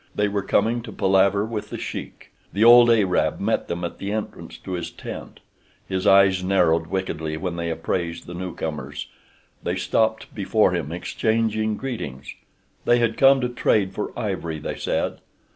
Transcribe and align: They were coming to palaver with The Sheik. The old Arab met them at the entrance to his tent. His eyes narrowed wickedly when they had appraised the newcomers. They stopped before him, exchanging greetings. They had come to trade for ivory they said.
They 0.15 0.27
were 0.27 0.41
coming 0.41 0.81
to 0.81 0.91
palaver 0.91 1.45
with 1.45 1.69
The 1.69 1.77
Sheik. 1.77 2.31
The 2.53 2.63
old 2.63 2.89
Arab 2.89 3.39
met 3.39 3.67
them 3.67 3.83
at 3.83 3.99
the 3.99 4.11
entrance 4.11 4.57
to 4.57 4.71
his 4.71 4.89
tent. 4.89 5.41
His 5.87 6.07
eyes 6.07 6.43
narrowed 6.43 6.87
wickedly 6.87 7.37
when 7.37 7.55
they 7.55 7.67
had 7.67 7.77
appraised 7.77 8.25
the 8.25 8.33
newcomers. 8.33 9.09
They 9.61 9.75
stopped 9.75 10.33
before 10.33 10.71
him, 10.71 10.91
exchanging 10.91 11.77
greetings. 11.77 12.33
They 12.83 12.97
had 12.97 13.15
come 13.15 13.41
to 13.41 13.49
trade 13.49 13.93
for 13.93 14.11
ivory 14.17 14.57
they 14.57 14.75
said. 14.75 15.19